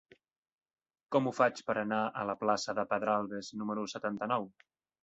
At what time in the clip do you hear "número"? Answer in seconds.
3.63-3.89